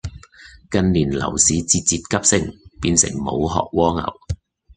[0.71, 4.11] 近年樓市節節急升，變成無殼蝸牛